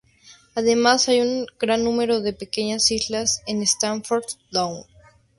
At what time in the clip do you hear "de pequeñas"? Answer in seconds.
2.21-2.89